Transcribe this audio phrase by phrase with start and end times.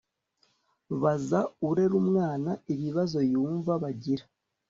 [1.01, 4.23] baza urera umwana ibibazo yumva bagira